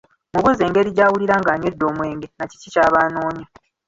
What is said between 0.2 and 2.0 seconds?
Mubuuze engeri gy’awulira ng’anywedde